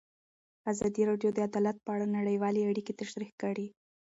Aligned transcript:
ازادي 0.71 1.03
راډیو 1.09 1.29
د 1.33 1.39
عدالت 1.47 1.77
په 1.81 1.89
اړه 1.95 2.05
نړیوالې 2.17 2.61
اړیکې 2.71 2.93
تشریح 3.01 3.31
کړي. 3.41 3.67